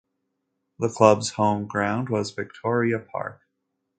[0.79, 3.43] The club's home ground was Victoria Park.